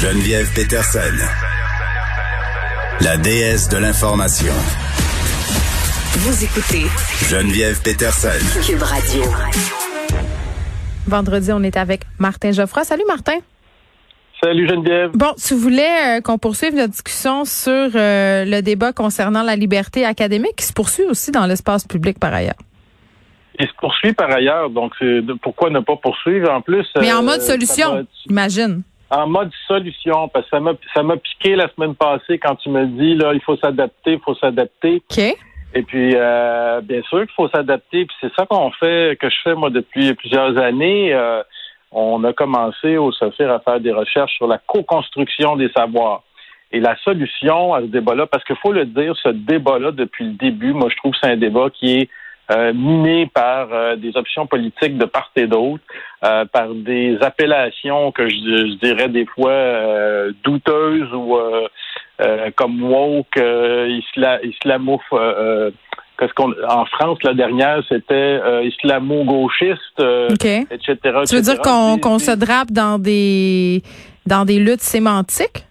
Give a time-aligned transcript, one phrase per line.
[0.00, 1.00] Geneviève Peterson,
[3.00, 4.52] la déesse de l'information.
[6.18, 6.86] Vous écoutez
[7.30, 8.28] Geneviève Peterson.
[8.66, 9.22] Cube Radio.
[11.06, 12.84] Vendredi, on est avec Martin Geoffroy.
[12.84, 13.38] Salut Martin.
[14.42, 15.10] Salut Geneviève.
[15.14, 20.04] Bon, tu voulais euh, qu'on poursuive notre discussion sur euh, le débat concernant la liberté
[20.04, 22.54] académique qui se poursuit aussi dans l'espace public par ailleurs.
[23.58, 26.50] Il se poursuit par ailleurs, donc c'est de- pourquoi ne pas poursuivre?
[26.50, 28.82] En plus Mais en euh, mode ça solution, va- imagine.
[29.08, 32.70] En mode solution, parce que ça m'a ça m'a piqué la semaine passée quand tu
[32.70, 35.02] me dis là il faut s'adapter, il faut s'adapter.
[35.10, 35.18] OK.
[35.74, 39.36] Et puis euh, bien sûr qu'il faut s'adapter, puis c'est ça qu'on fait, que je
[39.44, 41.14] fais moi depuis plusieurs années.
[41.14, 41.42] Euh,
[41.92, 46.22] on a commencé au Sophir à faire des recherches sur la co-construction des savoirs.
[46.72, 50.32] Et la solution à ce débat-là, parce qu'il faut le dire, ce débat-là, depuis le
[50.32, 52.10] début, moi, je trouve que c'est un débat qui est
[52.50, 55.82] euh, miné par euh, des options politiques de part et d'autre,
[56.24, 61.66] euh, par des appellations que je, je dirais des fois euh, douteuses ou euh,
[62.20, 65.00] euh, comme woke, euh, isla, islamo,
[66.18, 70.44] qu'est-ce qu'on, en France la dernière c'était euh, islamo-gauchiste, euh, OK.
[70.44, 70.96] etc.
[71.28, 73.82] Tu veux dire qu'on qu'on se drape dans des
[74.26, 75.65] dans des luttes sémantiques?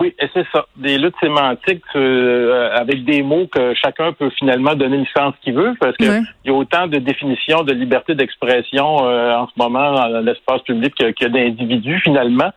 [0.00, 0.64] Oui, et c'est ça.
[0.76, 5.52] Des luttes sémantiques euh, avec des mots que chacun peut finalement donner le sens qu'il
[5.54, 6.20] veut, parce que Ouais.
[6.44, 10.62] il y a autant de définitions de liberté d'expression euh, en ce moment dans l'espace
[10.62, 12.50] public que, que d'individus finalement.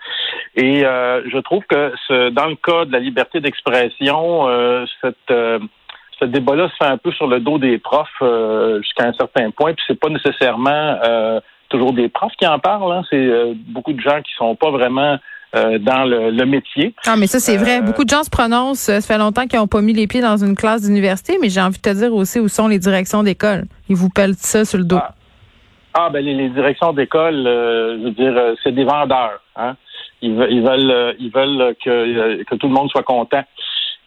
[0.55, 5.15] Et euh, je trouve que ce, dans le cas de la liberté d'expression, euh, cette
[5.29, 5.59] euh,
[6.17, 9.51] ce débat-là se fait un peu sur le dos des profs euh, jusqu'à un certain
[9.51, 12.89] point, puis c'est pas nécessairement euh, toujours des profs qui en parlent.
[12.93, 13.01] hein.
[13.09, 15.17] C'est euh, beaucoup de gens qui sont pas vraiment
[15.55, 16.93] euh, dans le, le métier.
[17.05, 17.79] Ah, mais ça, c'est vrai.
[17.79, 18.79] Euh, Beaucoup de gens se prononcent.
[18.79, 21.61] Ça fait longtemps qu'ils n'ont pas mis les pieds dans une classe d'université, mais j'ai
[21.61, 23.65] envie de te dire aussi où sont les directions d'école.
[23.89, 24.97] Ils vous pèlent ça sur le dos.
[24.99, 25.13] Ah.
[25.97, 29.39] Ah ben les, les directions d'école, euh, je veux dire, c'est des vendeurs.
[29.55, 29.75] Hein?
[30.21, 33.43] Ils, veulent, ils veulent, ils veulent que, que tout le monde soit content.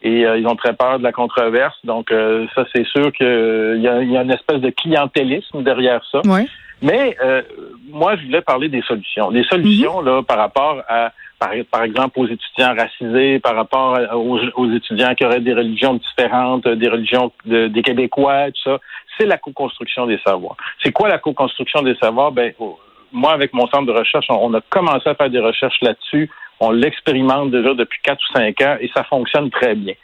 [0.00, 1.76] Et ils ont très peur de la controverse.
[1.82, 2.12] Donc
[2.54, 6.20] ça, c'est sûr qu'il y, a, il y a une espèce de clientélisme derrière ça.
[6.25, 6.47] Ouais.
[6.83, 7.43] Mais euh,
[7.91, 9.31] moi, je voulais parler des solutions.
[9.31, 14.39] Des solutions là par rapport à, par, par exemple, aux étudiants racisés, par rapport aux,
[14.55, 18.78] aux étudiants qui auraient des religions différentes, euh, des religions de- des Québécois, tout ça.
[19.17, 20.56] C'est la co-construction des savoirs.
[20.83, 22.31] C'est quoi la co-construction des savoirs?
[22.33, 22.78] Ben, oh,
[23.11, 26.31] moi, avec mon centre de recherche, on, on a commencé à faire des recherches là-dessus.
[26.61, 29.94] On l'expérimente déjà depuis quatre ou cinq ans et ça fonctionne très bien.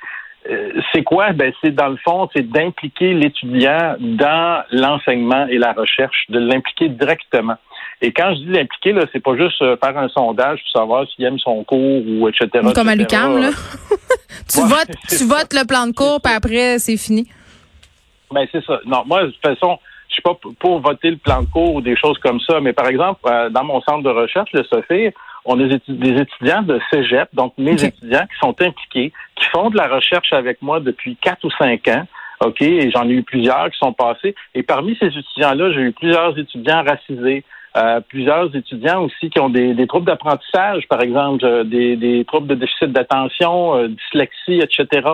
[0.50, 1.32] Euh, c'est quoi?
[1.32, 6.88] Ben, c'est dans le fond, c'est d'impliquer l'étudiant dans l'enseignement et la recherche, de l'impliquer
[6.90, 7.56] directement.
[8.02, 11.06] Et quand je dis l'impliquer, là, c'est pas juste euh, faire un sondage pour savoir
[11.08, 12.48] s'il aime son cours ou etc.
[12.74, 13.22] Comme à etc.
[13.26, 13.50] l'UQAM, là.
[14.52, 15.24] tu Ouais, votes, tu ça.
[15.24, 17.26] votes le plan de cours, puis après, c'est fini.
[18.30, 18.80] Ben c'est ça.
[18.84, 19.78] Non, moi de toute façon,
[20.08, 22.72] je suis pas pour voter le plan de cours ou des choses comme ça, mais
[22.72, 25.10] par exemple, euh, dans mon centre de recherche, le Sophie,
[25.44, 29.44] on a des étu- des étudiants de Cégep, donc mes étudiants qui sont impliqués, qui
[29.46, 32.06] font de la recherche avec moi depuis quatre ou cinq ans.
[32.40, 34.34] OK, et j'en ai eu plusieurs qui sont passés.
[34.54, 37.44] Et parmi ces étudiants-là, j'ai eu plusieurs étudiants racisés,
[37.76, 42.24] euh, plusieurs étudiants aussi qui ont des, des troubles d'apprentissage, par exemple, euh, des, des
[42.24, 45.08] troubles de déficit d'attention, euh, dyslexie, etc.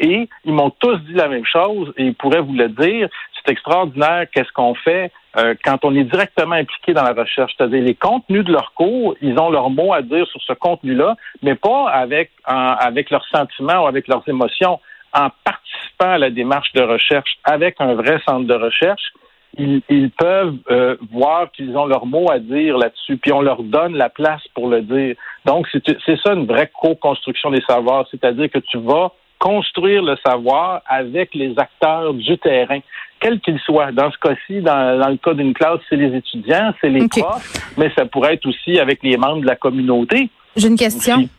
[0.00, 3.08] Et ils m'ont tous dit la même chose et ils pourraient vous le dire.
[3.34, 7.52] C'est extraordinaire qu'est-ce qu'on fait euh, quand on est directement impliqué dans la recherche.
[7.56, 11.16] C'est-à-dire les contenus de leurs cours, ils ont leur mot à dire sur ce contenu-là,
[11.42, 14.80] mais pas avec, avec leurs sentiments ou avec leurs émotions.
[15.14, 19.12] En participant à la démarche de recherche avec un vrai centre de recherche,
[19.56, 23.96] ils, peuvent euh, voir qu'ils ont leur mot à dire là-dessus, puis on leur donne
[23.96, 25.16] la place pour le dire.
[25.44, 30.82] Donc, c'est ça une vraie co-construction des savoirs, c'est-à-dire que tu vas construire le savoir
[30.86, 32.80] avec les acteurs du terrain,
[33.20, 33.92] quels qu'ils soient.
[33.92, 37.52] Dans ce cas-ci, dans, dans le cas d'une classe, c'est les étudiants, c'est les profs,
[37.76, 40.30] mais ça pourrait être aussi avec les membres de la communauté.
[40.56, 41.16] J'ai une question.
[41.18, 41.30] Aussi.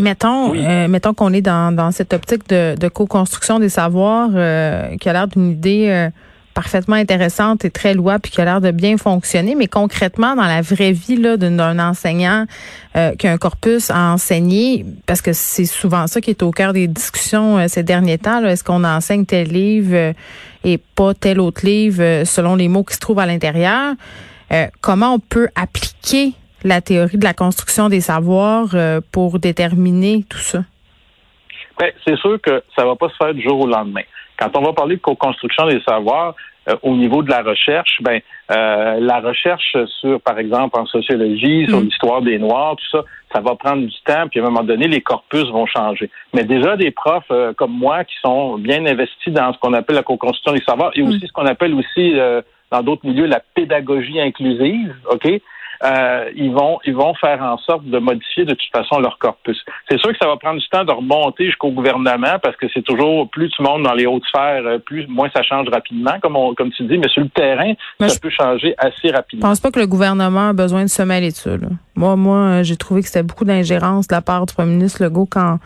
[0.00, 0.60] Mettons, Oui.
[0.64, 5.08] euh, mettons qu'on est dans, dans cette optique de, de co-construction des savoirs euh, qui
[5.08, 6.08] a l'air d'une idée euh,
[6.58, 10.42] parfaitement intéressante et très louable puis qui a l'air de bien fonctionner, mais concrètement dans
[10.42, 12.46] la vraie vie là d'un enseignant
[12.96, 16.50] euh, qui a un corpus à enseigner, parce que c'est souvent ça qui est au
[16.50, 18.44] cœur des discussions euh, ces derniers temps.
[18.44, 20.12] Est-ce qu'on enseigne tel livre euh,
[20.64, 23.94] et pas tel autre livre euh, selon les mots qui se trouvent à l'intérieur?
[24.50, 26.32] Euh, comment on peut appliquer
[26.64, 30.64] la théorie de la construction des savoirs euh, pour déterminer tout ça?
[31.78, 34.02] Ben, c'est sûr que ça va pas se faire du jour au lendemain.
[34.38, 36.34] Quand on va parler de co-construction des savoirs,
[36.68, 38.20] euh, au niveau de la recherche, ben
[38.50, 41.84] euh, la recherche sur, par exemple, en sociologie, sur Mm.
[41.84, 44.86] l'histoire des Noirs, tout ça, ça va prendre du temps, puis à un moment donné,
[44.86, 46.10] les corpus vont changer.
[46.34, 49.96] Mais déjà, des profs euh, comme moi qui sont bien investis dans ce qu'on appelle
[49.96, 53.40] la co-construction des savoirs et aussi ce qu'on appelle aussi euh, dans d'autres milieux la
[53.54, 55.26] pédagogie inclusive, OK?
[55.84, 59.58] Euh, ils vont ils vont faire en sorte de modifier de toute façon leur corpus.
[59.88, 62.82] C'est sûr que ça va prendre du temps de remonter jusqu'au gouvernement parce que c'est
[62.82, 66.36] toujours plus tu montes dans les hautes sphères, euh, plus moins ça change rapidement, comme
[66.36, 69.46] on, comme tu dis, mais sur le terrain, ça peut changer assez rapidement.
[69.46, 71.50] Je pense pas que le gouvernement a besoin de se mêler de ça.
[71.94, 75.28] Moi, moi, j'ai trouvé que c'était beaucoup d'ingérence de la part du premier ministre Legault
[75.30, 75.58] quand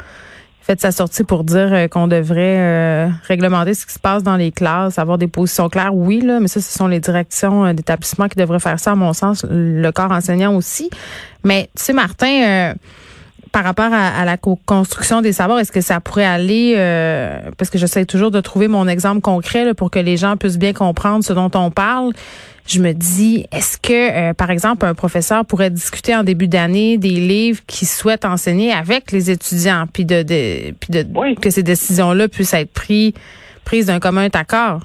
[0.63, 4.37] fait sa sortie pour dire euh, qu'on devrait euh, réglementer ce qui se passe dans
[4.37, 5.95] les classes, avoir des positions claires.
[5.95, 8.95] Oui, là, mais ça, ce sont les directions euh, d'établissement qui devraient faire ça, à
[8.95, 10.89] mon sens, le corps enseignant aussi.
[11.45, 12.75] Mais tu sais, Martin,
[13.53, 16.75] par rapport à, la construction des savoirs, est-ce que ça pourrait aller,
[17.59, 20.73] parce que j'essaie toujours de trouver mon exemple concret pour que les gens puissent bien
[20.73, 22.13] comprendre ce dont on parle
[22.67, 26.97] je me dis, est-ce que, euh, par exemple, un professeur pourrait discuter en début d'année
[26.97, 30.23] des livres qu'il souhaite enseigner avec les étudiants, puis de,
[30.79, 33.13] puis de que ces décisions-là puissent être prises
[33.65, 34.81] prises d'un commun accord?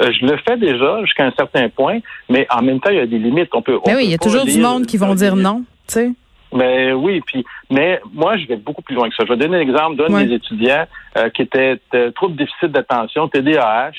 [0.00, 1.98] Euh, je le fais déjà jusqu'à un certain point,
[2.28, 3.50] mais en même temps, il y a des limites.
[3.52, 3.78] On peut.
[3.86, 6.10] oui, il y a toujours du monde qui vont dire non, tu sais.
[6.52, 9.24] Mais oui, puis mais moi je vais beaucoup plus loin que ça.
[9.26, 11.78] Je vais donner un exemple d'un des étudiants euh, qui était
[12.14, 13.92] trop de déficit d'attention, TDAH,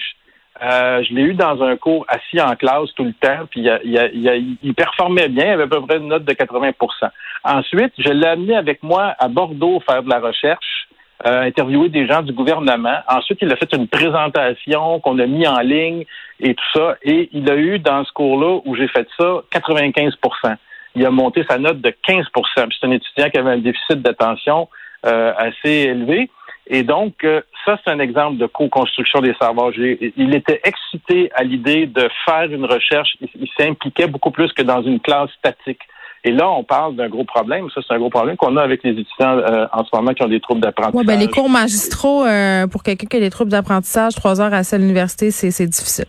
[0.61, 4.57] euh, je l'ai eu dans un cours assis en classe tout le temps, puis il,
[4.61, 6.71] il, performait bien, il avait à peu près une note de 80
[7.43, 10.87] Ensuite, je l'ai amené avec moi à Bordeaux faire de la recherche,
[11.25, 12.97] euh, interviewer des gens du gouvernement.
[13.09, 16.05] Ensuite, il a fait une présentation qu'on a mis en ligne
[16.39, 16.97] et tout ça.
[17.01, 20.15] Et il a eu dans ce cours-là où j'ai fait ça 95
[20.95, 22.23] Il a monté sa note de 15%
[22.55, 24.69] C'est un étudiant qui avait un déficit d'attention
[25.05, 26.29] euh, assez élevé.
[26.67, 29.71] Et donc, euh, ça, c'est un exemple de co-construction des savoirs.
[29.75, 33.17] Il était excité à l'idée de faire une recherche.
[33.21, 35.81] Il, s'impliquait beaucoup plus que dans une classe statique.
[36.23, 37.67] Et là, on parle d'un gros problème.
[37.75, 40.23] Ça, c'est un gros problème qu'on a avec les étudiants euh, en ce moment qui
[40.23, 40.95] ont des troubles d'apprentissage.
[40.95, 44.53] Ouais, ben, les cours magistraux, euh, pour quelqu'un qui a des troubles d'apprentissage, trois heures
[44.53, 46.05] à celle l'université, c'est difficile.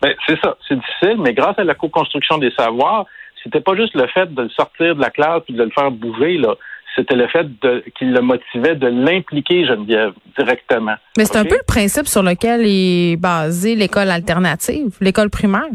[0.00, 3.04] Ben, c'est ça, c'est difficile, mais grâce à la co-construction des savoirs,
[3.44, 5.90] c'était pas juste le fait de le sortir de la classe et de le faire
[5.90, 6.56] bouger, là
[6.94, 7.46] c'était le fait
[7.96, 10.94] qu'il le motivait de l'impliquer, Geneviève, directement.
[11.16, 15.66] Mais c'est un peu le principe sur lequel est basée l'école alternative, l'école primaire.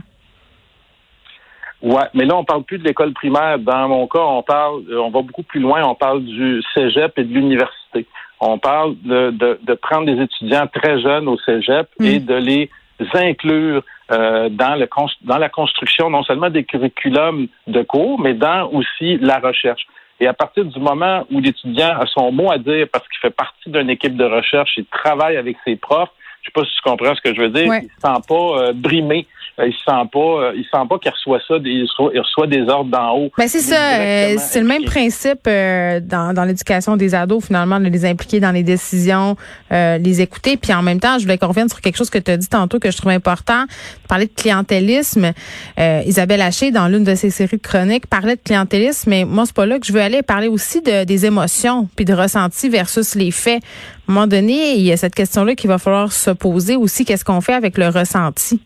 [1.82, 3.58] Ouais, mais là, on parle plus de l'école primaire.
[3.60, 7.18] Dans mon cas, on parle, euh, on va beaucoup plus loin, on parle du cégep
[7.18, 8.06] et de l'université.
[8.42, 12.26] On parle de, de, prendre des étudiants très jeunes au cégep et mm.
[12.26, 12.70] de les
[13.14, 14.88] inclure euh, dans, le,
[15.22, 19.86] dans la construction non seulement des curriculums de cours, mais dans aussi la recherche.
[20.20, 23.36] Et à partir du moment où l'étudiant a son mot à dire parce qu'il fait
[23.36, 26.10] partie d'une équipe de recherche, il travaille avec ses profs,
[26.42, 28.36] je sais pas si tu comprends ce que je veux dire, il se sent pas
[28.36, 29.28] euh, brimé.
[29.60, 31.88] Euh, il sent pas, euh, il sent pas qu'il reçoit ça, il
[32.20, 33.32] reçoit, des ordres d'en haut.
[33.38, 37.86] Ben c'est ça, euh, c'est le même principe dans, dans l'éducation des ados finalement, de
[37.86, 39.36] les impliquer dans les décisions,
[39.72, 42.32] les écouter, puis en même temps, je voulais qu'on revienne sur quelque chose que tu
[42.32, 43.66] as dit tantôt que je trouve important,
[44.08, 45.34] parler de clientélisme.
[45.78, 49.56] Isabelle Haché, dans l'une de ses séries de chroniques, parlait de clientélisme, mais moi c'est
[49.56, 53.16] pas là que je veux aller, parler aussi de, des émotions puis de ressentis versus
[53.16, 53.62] les faits.
[54.10, 57.06] Un moment donné, il y a cette question-là qu'il va falloir se poser aussi.
[57.06, 58.60] Qu'est-ce qu'on fait avec le ressenti?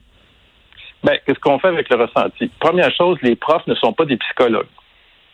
[1.04, 2.50] Ben, qu'est-ce qu'on fait avec le ressenti?
[2.62, 4.70] Première chose, les profs ne sont pas des psychologues.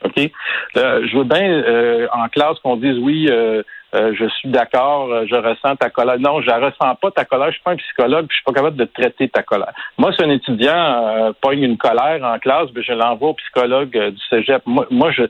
[0.04, 0.32] OK?
[0.76, 3.62] je veux bien euh, en classe qu'on dise oui, euh,
[3.96, 6.20] euh, je suis d'accord, je ressens ta colère.
[6.20, 8.44] Non, je ne ressens pas ta colère, je suis pas un psychologue, puis je suis
[8.44, 9.74] pas capable de traiter ta colère.
[9.98, 14.22] Moi, si un étudiant pogne une colère en classe, ben, je l'envoie au psychologue du
[14.30, 14.62] Cégep.
[14.66, 15.24] Moi, moi je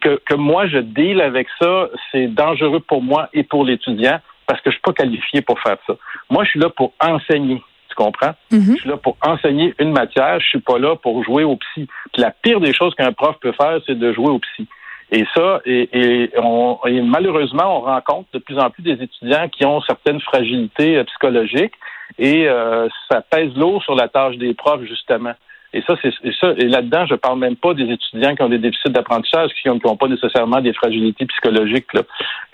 [0.00, 4.60] que, que moi je deal avec ça, c'est dangereux pour moi et pour l'étudiant parce
[4.60, 5.94] que je suis pas qualifié pour faire ça.
[6.30, 7.60] Moi, je suis là pour enseigner
[7.96, 8.34] comprends?
[8.52, 8.76] Mm-hmm.
[8.76, 11.88] Je suis là pour enseigner une matière, je suis pas là pour jouer au psy.
[12.12, 14.68] Puis la pire des choses qu'un prof peut faire, c'est de jouer au psy.
[15.12, 19.80] Et ça, et, on, malheureusement, on rencontre de plus en plus des étudiants qui ont
[19.82, 21.74] certaines fragilités euh, psychologiques
[22.18, 25.34] et euh, ça pèse lourd sur la tâche des profs, justement.
[25.72, 26.54] Et ça, c'est ça.
[26.56, 29.96] Et là-dedans, je parle même pas des étudiants qui ont des déficits d'apprentissage, qui n'ont
[29.96, 31.92] pas nécessairement des fragilités psychologiques.
[31.92, 32.02] Là.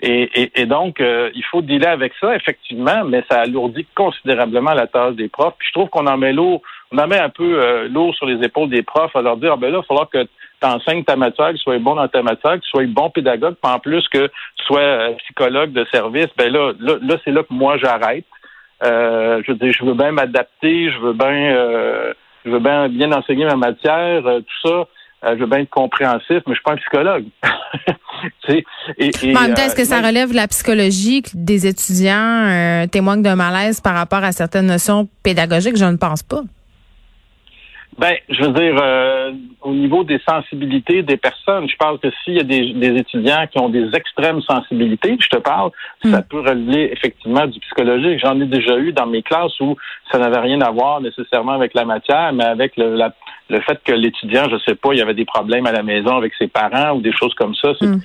[0.01, 4.87] Et, et, donc, euh, il faut dealer avec ça, effectivement, mais ça alourdit considérablement la
[4.87, 5.53] tâche des profs.
[5.57, 8.25] Puis je trouve qu'on en met lourd, on en met un peu euh, lourd sur
[8.25, 10.27] les épaules des profs à leur dire, ah, ben là, il va falloir que
[10.63, 13.09] tu enseignes ta matière, que tu sois bon dans ta matière, que tu sois bon
[13.09, 16.27] pédagogue, puis en plus que tu sois euh, psychologue de service.
[16.37, 18.25] Ben là, là, là c'est là que moi j'arrête.
[18.81, 22.13] je veux dire, je veux bien m'adapter, je veux bien
[22.45, 24.87] je veux bien, bien enseigner ma matière, euh, tout ça.
[25.25, 27.25] Euh, je veux bien être compréhensif, mais je suis pas un psychologue.
[28.49, 28.65] et,
[28.97, 32.87] et, en même temps, est-ce que ça euh, relève de la psychologie des étudiants euh,
[32.87, 35.77] témoignent d'un malaise par rapport à certaines notions pédagogiques?
[35.77, 36.41] Je ne pense pas.
[37.97, 38.75] Ben, je veux dire,
[39.61, 41.67] au niveau des sensibilités des personnes.
[41.69, 45.29] Je parle que s'il y a des, des, étudiants qui ont des extrêmes sensibilités, je
[45.29, 45.71] te parle,
[46.03, 48.19] ça peut relever effectivement du psychologique.
[48.23, 49.75] J'en ai déjà eu dans mes classes où
[50.11, 53.13] ça n'avait rien à voir nécessairement avec la matière, mais avec le, la,
[53.49, 56.17] le fait que l'étudiant, je sais pas, il y avait des problèmes à la maison
[56.17, 57.71] avec ses parents ou des choses comme ça.
[57.81, 57.99] Mm.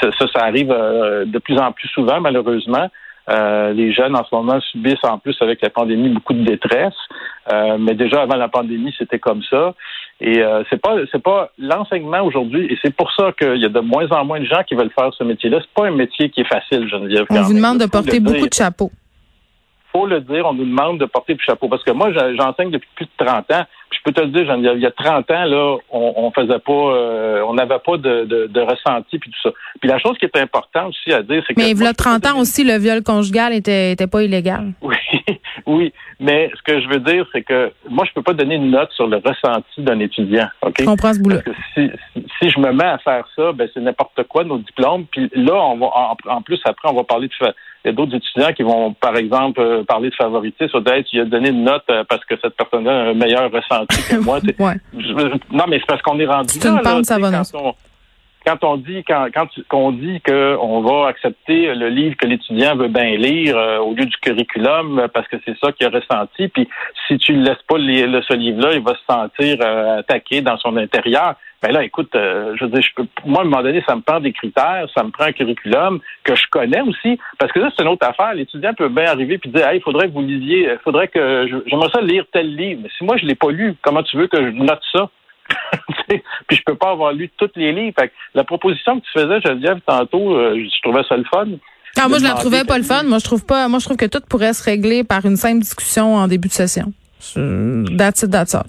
[0.00, 2.88] Ça, ça, arrive euh, de plus en plus souvent, malheureusement.
[3.30, 6.94] Euh, les jeunes en ce moment subissent en plus avec la pandémie beaucoup de détresse.
[7.52, 9.74] Euh, mais déjà avant la pandémie, c'était comme ça.
[10.20, 13.68] Et euh, c'est pas c'est pas l'enseignement aujourd'hui, et c'est pour ça qu'il y a
[13.68, 15.58] de moins en moins de gens qui veulent faire ce métier-là.
[15.60, 17.26] C'est pas un métier qui est facile, Geneviève.
[17.30, 18.90] On vous demande de porter beaucoup de chapeaux
[19.94, 21.68] faut le dire, on nous demande de porter le chapeau.
[21.68, 23.64] Parce que moi, j'enseigne depuis plus de 30 ans.
[23.94, 26.72] Je peux te le dire, il y a 30 ans, là, on, on faisait pas,
[26.72, 29.54] euh, on n'avait pas de, de, ressenti puis tout ça.
[29.80, 31.60] Puis la chose qui est importante aussi à dire, c'est que.
[31.60, 34.72] Mais il y a 30 ans aussi, le viol conjugal était, était pas illégal.
[34.82, 34.96] Oui,
[35.66, 35.92] oui.
[36.20, 38.90] Mais ce que je veux dire, c'est que moi, je peux pas donner une note
[38.92, 40.48] sur le ressenti d'un étudiant.
[40.62, 40.76] OK?
[40.78, 41.38] Je comprends ce boulot.
[41.44, 44.58] Parce que si, si, je me mets à faire ça, ben c'est n'importe quoi nos
[44.58, 45.06] diplômes.
[45.10, 45.86] Puis là, on va
[46.28, 47.32] en, plus après, on va parler de
[47.84, 51.20] il y a d'autres étudiants qui vont, par exemple, euh, parler de favoritisme, d'être, il
[51.20, 54.40] a donné une note euh, parce que cette personne-là a un meilleur ressenti que moi.
[55.52, 57.42] non, mais c'est parce qu'on est rendu là.
[58.46, 62.88] Quand on dit quand quand qu'on dit qu'on va accepter le livre que l'étudiant veut
[62.88, 66.68] bien lire euh, au lieu du curriculum parce que c'est ça qu'il a ressenti puis
[67.08, 69.56] si tu ne laisses pas lire ce livre-là il va se sentir
[69.98, 73.40] attaqué dans son intérieur ben là, écoute, euh, je veux dire, je peux, moi, à
[73.40, 76.44] un moment donné, ça me prend des critères, ça me prend un curriculum que je
[76.50, 78.34] connais aussi, parce que ça, c'est une autre affaire.
[78.34, 81.46] L'étudiant peut bien arriver et dire, hey, il faudrait que vous lisiez, il faudrait que,
[81.66, 82.80] j'aimerais ça lire tel livre.
[82.82, 85.08] Mais si moi, je l'ai pas lu, comment tu veux que je note ça?
[86.08, 87.94] puis je peux pas avoir lu tous les livres.
[87.98, 91.46] Fait la proposition que tu faisais, Geneviève, tantôt, euh, je trouvais ça le fun.
[91.96, 93.04] Ah, moi, je la trouvais pas le fun.
[93.04, 95.60] Moi, je trouve pas, moi, je trouve que tout pourrait se régler par une simple
[95.60, 96.92] discussion en début de session.
[97.34, 98.64] That's it, that's all.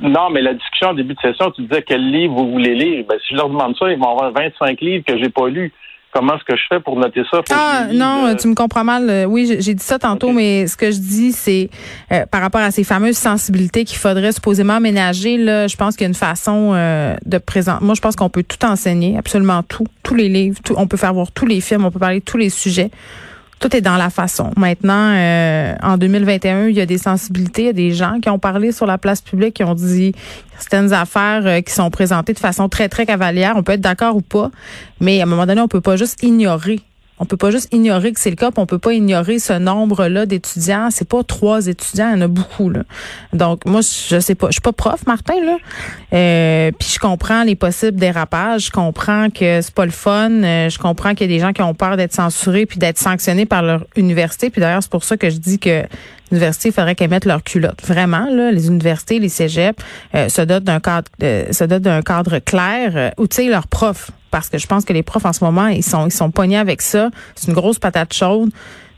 [0.00, 3.04] Non, mais la discussion en début de session, tu disais quel livre vous voulez lire.
[3.08, 5.72] Ben, si je leur demande ça, ils vont avoir 25 livres que j'ai pas lus.
[6.12, 7.42] Comment est-ce que je fais pour noter ça?
[7.50, 9.10] ah, non, tu me comprends mal.
[9.10, 11.68] Euh, oui, j'ai dit ça tantôt, mais ce que je dis, c'est
[12.10, 16.04] euh, par rapport à ces fameuses sensibilités qu'il faudrait supposément ménager, là, je pense qu'il
[16.04, 17.84] y a une façon euh, de présenter.
[17.84, 19.84] Moi, je pense qu'on peut tout enseigner, absolument tout.
[20.02, 22.38] Tous les livres, on peut faire voir tous les films, on peut parler de tous
[22.38, 22.90] les sujets
[23.58, 24.50] tout est dans la façon.
[24.56, 28.28] Maintenant, euh, en 2021, il y a des sensibilités, il y a des gens qui
[28.28, 30.12] ont parlé sur la place publique, qui ont dit
[30.58, 33.54] certaines affaires euh, qui sont présentées de façon très, très cavalière.
[33.56, 34.50] On peut être d'accord ou pas,
[35.00, 36.80] mais à un moment donné, on peut pas juste ignorer
[37.18, 40.26] on peut pas juste ignorer que c'est le cas, on peut pas ignorer ce nombre-là
[40.26, 40.88] d'étudiants.
[40.90, 42.82] C'est pas trois étudiants, il y en a beaucoup là.
[43.32, 45.56] Donc moi, je sais pas, je suis pas prof, Martin là.
[46.12, 50.68] Euh, puis je comprends les possibles dérapages, je comprends que c'est pas le fun, euh,
[50.68, 53.46] je comprends qu'il y a des gens qui ont peur d'être censurés puis d'être sanctionnés
[53.46, 54.50] par leur université.
[54.50, 55.84] Puis d'ailleurs, c'est pour ça que je dis que
[56.30, 57.80] l'université, il faudrait qu'elles mettent leur culotte.
[57.86, 59.82] Vraiment, là, les universités, les cégeps
[60.14, 63.48] euh, se dotent d'un cadre, euh, se dotent d'un cadre clair, euh, où tu sais
[63.48, 66.12] leurs profs parce que je pense que les profs en ce moment, ils sont, ils
[66.12, 67.08] sont pognés avec ça.
[67.34, 68.50] C'est une grosse patate chaude.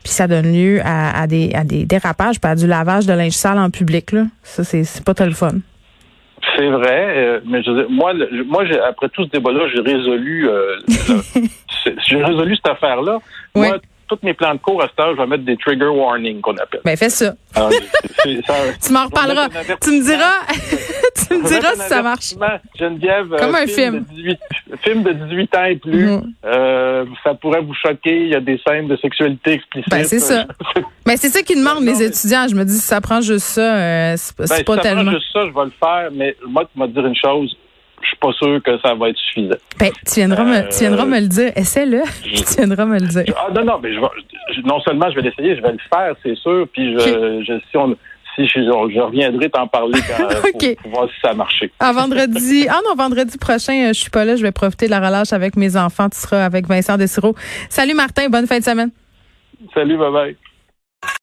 [0.03, 3.35] Puis ça donne lieu à, des, à des dérapages, pas à du lavage de linge
[3.35, 4.11] sale en public.
[4.11, 4.25] Là.
[4.43, 5.53] Ça, c'est, c'est pas très le fun.
[6.57, 8.15] C'est vrai, euh, mais je, moi,
[8.47, 10.77] moi, après tout ce débat-là, j'ai résolu, euh,
[12.09, 13.19] j'ai résolu cette affaire-là.
[13.55, 13.79] Moi,
[14.09, 16.57] tous mes plans de cours à cette heure, je vais mettre des trigger warnings qu'on
[16.57, 16.81] appelle.
[16.85, 17.35] Ben, fais ça.
[17.55, 17.69] Ah,
[18.25, 19.49] tu m'en reparleras.
[19.83, 20.47] Tu me diras,
[21.29, 22.35] tu me diras si ça marche.
[22.79, 24.05] Geneviève, comme un film.
[24.05, 24.39] Film de 18,
[24.85, 26.23] film de 18 ans et plus, mm-hmm.
[26.45, 28.23] euh, ça pourrait vous choquer.
[28.23, 29.91] Il y a des scènes de sexualité explicites.
[29.91, 30.47] Ben, c'est ça.
[31.07, 32.47] Mais c'est ça qu'ils demandent, les étudiants.
[32.49, 34.99] Je me dis, si ça prend juste ça, euh, c'est pas, ben, pas si tellement.
[34.99, 36.09] Ça prend juste ça, je vais le faire.
[36.13, 37.57] Mais moi, tu m'as dire une chose
[38.03, 39.57] je suis pas sûr que ça va être suffisant.
[39.79, 41.53] Ben, tu viendras, me, tu viendras me le dire.
[41.57, 42.03] Essaie-le.
[42.23, 43.25] tu viendras me le dire.
[43.37, 46.37] Ah, non, non, mais je, non seulement je vais l'essayer, je vais le faire, c'est
[46.37, 46.67] sûr.
[46.73, 47.97] Puis je, si on,
[48.35, 50.77] si je, je, reviendrai t'en parler quand, okay.
[50.77, 51.71] pour, voir si ça a marché.
[51.81, 54.91] Ah, vendredi, ah non, vendredi prochain, euh, je suis pas là, je vais profiter de
[54.91, 56.09] la relâche avec mes enfants.
[56.09, 57.35] Tu seras avec Vincent Desiro.
[57.69, 58.91] Salut Martin, bonne fin de semaine.
[59.75, 60.37] Salut, bye bye.